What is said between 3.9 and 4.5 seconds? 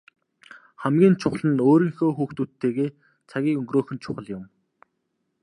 нь чухал юм.